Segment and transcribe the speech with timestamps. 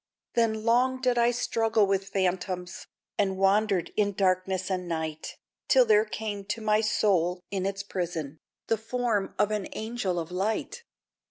[0.33, 2.87] Then long did I struggle with phantoms,
[3.19, 8.39] And wandered in darkness and night, Till there came to my soul, in its prison,
[8.65, 10.83] The form of an Angel of Light.